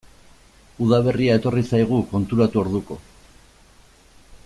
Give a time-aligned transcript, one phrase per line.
[0.85, 2.99] Udaberria etorri zaigu, konturatu orduko.